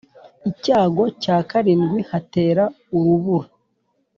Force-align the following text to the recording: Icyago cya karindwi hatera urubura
Icyago 0.49 1.03
cya 1.23 1.37
karindwi 1.49 1.99
hatera 2.11 2.63
urubura 2.97 3.49